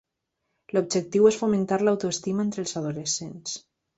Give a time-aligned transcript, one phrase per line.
[0.77, 3.55] L'objectiu és fomentar l'autoestima entre els adolescents.